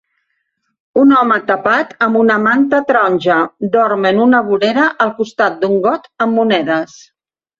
[0.99, 3.37] Un home, tapat amb una manta taronja,
[3.77, 6.97] dorm en una vorera al costat d'un got amb monedes